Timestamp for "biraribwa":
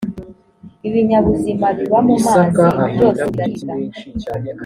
3.31-3.73